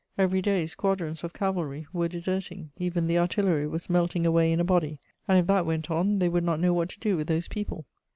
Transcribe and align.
Every 0.17 0.41
day, 0.41 0.65
squadrons 0.65 1.23
of 1.23 1.31
cavalry 1.31 1.85
were 1.93 2.07
deserting; 2.07 2.71
even 2.79 3.05
the 3.05 3.19
artillery 3.19 3.67
was 3.67 3.87
melting 3.87 4.25
away 4.25 4.51
in 4.51 4.59
a 4.59 4.63
body; 4.63 4.97
and, 5.27 5.37
if 5.37 5.45
that 5.45 5.63
went 5.67 5.91
on, 5.91 6.17
they 6.17 6.27
would 6.27 6.43
not 6.43 6.59
know 6.59 6.73
what 6.73 6.89
to 6.89 6.99
do 6.99 7.15
with 7.15 7.27
those 7.27 7.47
people!" 7.47 7.85